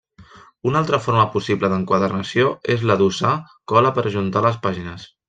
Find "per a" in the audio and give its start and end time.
3.99-4.11